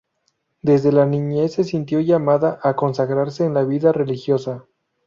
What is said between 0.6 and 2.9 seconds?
Desde la niñez se sintió llamada a